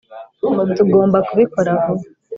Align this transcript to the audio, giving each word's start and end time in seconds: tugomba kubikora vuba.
tugomba 0.77 1.17
kubikora 1.27 1.71
vuba. 1.83 2.05